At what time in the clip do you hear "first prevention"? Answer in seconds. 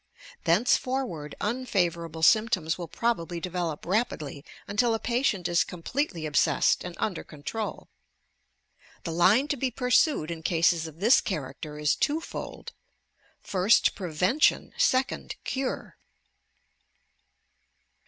13.43-14.73